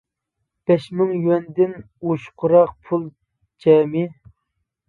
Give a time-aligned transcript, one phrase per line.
[0.69, 1.75] بەش مىڭ يۈەندىن
[2.09, 3.07] ئوشۇقراق پۇل
[3.67, 4.09] جەمئىي.